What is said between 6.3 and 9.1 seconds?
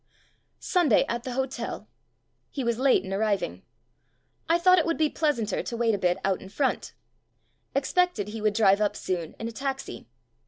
in front. Ex pected he would drive up